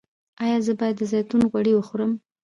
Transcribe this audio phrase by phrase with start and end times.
[0.43, 2.11] ایا زه باید د زیتون غوړي وخورم؟